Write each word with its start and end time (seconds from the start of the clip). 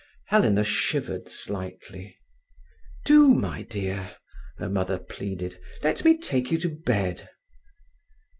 Helena 0.29 0.63
shivered 0.63 1.29
slightly. 1.29 2.17
"Do, 3.05 3.27
my 3.35 3.61
dear," 3.61 4.15
her 4.57 4.67
mother 4.67 4.97
pleaded. 4.97 5.59
"Let 5.83 6.03
me 6.03 6.17
take 6.17 6.49
you 6.49 6.57
to 6.61 6.69
bed." 6.69 7.29